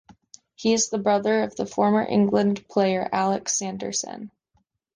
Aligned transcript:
He 0.55 0.73
is 0.73 0.89
the 0.89 0.97
brother 0.97 1.43
of 1.43 1.55
the 1.55 1.67
former 1.67 2.01
England 2.01 2.67
player 2.67 3.07
Alex 3.13 3.55
Sanderson. 3.59 4.31